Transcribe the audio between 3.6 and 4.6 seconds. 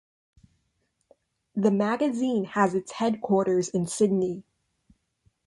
in Sydney.